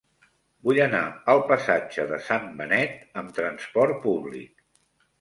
[0.69, 1.01] Vull anar
[1.33, 4.69] al passatge de Sant Benet amb trasport públic.